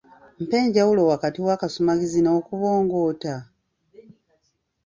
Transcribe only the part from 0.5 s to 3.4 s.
enjawulo wakati w'akasumagizi n'okubongoota?